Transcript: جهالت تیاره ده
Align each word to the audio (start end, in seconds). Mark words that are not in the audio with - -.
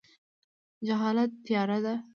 جهالت 0.87 1.31
تیاره 1.45 1.77
ده 1.83 1.93